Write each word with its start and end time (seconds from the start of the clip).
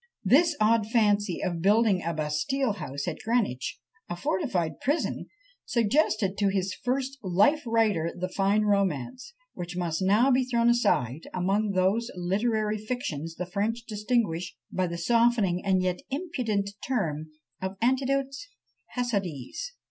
This 0.23 0.55
odd 0.59 0.89
fancy 0.89 1.43
of 1.43 1.61
building 1.61 2.01
a 2.01 2.11
"Bastile 2.11 2.73
House" 2.79 3.07
at 3.07 3.19
Greenwich, 3.23 3.77
a 4.09 4.15
fortified 4.15 4.79
prison! 4.81 5.27
suggested 5.63 6.39
to 6.39 6.47
his 6.47 6.73
first 6.73 7.19
life 7.21 7.61
writer 7.67 8.11
the 8.17 8.27
fine 8.27 8.63
romance; 8.63 9.35
which 9.53 9.77
must 9.77 10.01
now 10.01 10.31
be 10.31 10.43
thrown 10.43 10.69
aside 10.69 11.27
among 11.35 11.73
those 11.73 12.09
literary 12.15 12.79
fictions 12.79 13.35
the 13.35 13.45
French 13.45 13.83
distinguish 13.85 14.55
by 14.71 14.87
the 14.87 14.97
softening 14.97 15.63
and 15.63 15.83
yet 15.83 15.99
impudent 16.09 16.71
term 16.83 17.27
of 17.61 17.77
"_Anecdotes 17.79 18.47
hasardées! 18.97 19.65